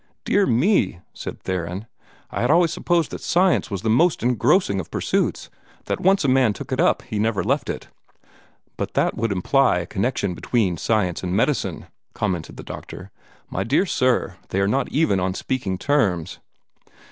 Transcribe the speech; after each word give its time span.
"Dear 0.25 0.47
me!" 0.47 0.99
said 1.13 1.39
Theron. 1.43 1.85
"I 2.31 2.41
had 2.41 2.49
always 2.49 2.73
supposed 2.73 3.11
that 3.11 3.21
Science 3.21 3.69
was 3.69 3.83
the 3.83 3.89
most 3.91 4.23
engrossing 4.23 4.79
of 4.79 4.89
pursuits 4.89 5.51
that 5.85 5.99
once 6.01 6.25
a 6.25 6.27
man 6.27 6.53
took 6.53 6.71
it 6.71 6.79
up 6.79 7.03
he 7.03 7.19
never 7.19 7.43
left 7.43 7.69
it." 7.69 7.87
"But 8.77 8.95
that 8.95 9.15
would 9.15 9.31
imply 9.31 9.77
a 9.77 9.85
connection 9.85 10.33
between 10.33 10.77
Science 10.77 11.21
and 11.21 11.33
Medicine!" 11.35 11.85
commented 12.15 12.57
the 12.57 12.63
doctor. 12.63 13.11
"My 13.47 13.63
dear 13.63 13.85
sir, 13.85 14.37
they 14.49 14.59
are 14.59 14.67
not 14.67 14.89
even 14.89 15.19
on 15.19 15.35
speaking 15.35 15.77
terms." 15.77 16.39